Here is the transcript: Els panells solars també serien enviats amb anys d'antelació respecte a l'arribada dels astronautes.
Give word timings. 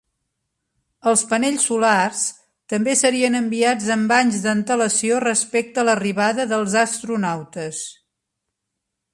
Els 1.09 1.23
panells 1.33 1.65
solars 1.71 2.23
també 2.73 2.95
serien 3.01 3.39
enviats 3.41 3.91
amb 3.97 4.15
anys 4.17 4.39
d'antelació 4.47 5.21
respecte 5.27 5.83
a 5.83 5.87
l'arribada 5.91 6.51
dels 6.55 6.79
astronautes. 6.87 7.85